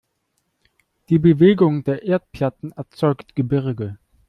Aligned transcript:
Die 1.09 1.19
Bewegung 1.19 1.83
der 1.83 2.01
Erdplatten 2.01 2.71
erzeugt 2.71 3.35
Gebirge. 3.35 3.99